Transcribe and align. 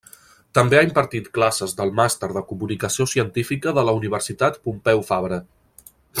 També 0.59 0.77
ha 0.77 0.85
impartit 0.85 1.27
classes 1.35 1.75
del 1.81 1.93
màster 1.99 2.29
de 2.39 2.43
Comunicació 2.53 3.07
Científica 3.13 3.75
de 3.79 3.85
la 3.91 3.95
Universitat 4.01 4.59
Pompeu 4.65 5.05
Fabra. 5.13 5.41